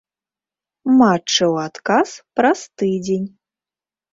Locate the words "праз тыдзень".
2.41-3.29